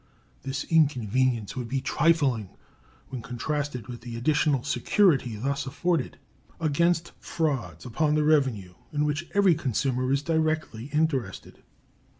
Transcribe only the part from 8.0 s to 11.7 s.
the revenue, in which every consumer is directly interested.